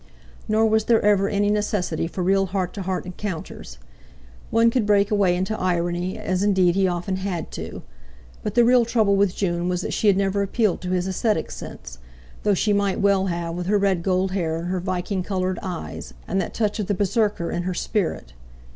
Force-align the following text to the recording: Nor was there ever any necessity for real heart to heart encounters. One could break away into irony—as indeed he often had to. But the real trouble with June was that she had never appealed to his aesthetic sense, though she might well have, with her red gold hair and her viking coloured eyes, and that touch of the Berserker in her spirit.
Nor 0.47 0.65
was 0.65 0.85
there 0.85 0.99
ever 1.03 1.29
any 1.29 1.51
necessity 1.51 2.07
for 2.07 2.23
real 2.23 2.47
heart 2.47 2.73
to 2.73 2.81
heart 2.81 3.05
encounters. 3.05 3.77
One 4.49 4.71
could 4.71 4.87
break 4.87 5.11
away 5.11 5.35
into 5.35 5.55
irony—as 5.59 6.41
indeed 6.41 6.73
he 6.73 6.87
often 6.87 7.17
had 7.17 7.51
to. 7.51 7.83
But 8.41 8.55
the 8.55 8.63
real 8.65 8.83
trouble 8.83 9.15
with 9.15 9.35
June 9.35 9.69
was 9.69 9.81
that 9.83 9.93
she 9.93 10.07
had 10.07 10.17
never 10.17 10.41
appealed 10.41 10.81
to 10.81 10.89
his 10.89 11.07
aesthetic 11.07 11.51
sense, 11.51 11.99
though 12.41 12.55
she 12.55 12.73
might 12.73 12.99
well 12.99 13.27
have, 13.27 13.53
with 13.53 13.67
her 13.67 13.77
red 13.77 14.01
gold 14.01 14.31
hair 14.31 14.57
and 14.57 14.69
her 14.69 14.79
viking 14.79 15.21
coloured 15.21 15.59
eyes, 15.61 16.15
and 16.27 16.41
that 16.41 16.55
touch 16.55 16.79
of 16.79 16.87
the 16.87 16.95
Berserker 16.95 17.51
in 17.51 17.61
her 17.61 17.75
spirit. 17.75 18.33